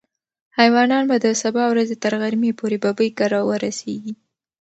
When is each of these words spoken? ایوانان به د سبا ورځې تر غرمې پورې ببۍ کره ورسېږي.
ایوانان 0.63 1.03
به 1.09 1.15
د 1.25 1.27
سبا 1.41 1.63
ورځې 1.71 1.95
تر 2.03 2.13
غرمې 2.21 2.51
پورې 2.59 2.77
ببۍ 2.83 3.09
کره 3.19 3.39
ورسېږي. 3.49 4.13